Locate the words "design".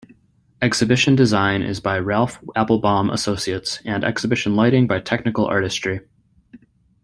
1.15-1.61